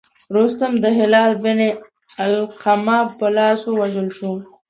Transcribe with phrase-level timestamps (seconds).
[0.35, 1.59] رستم د هلال بن
[2.21, 4.31] علقمه په لاس ووژل شو.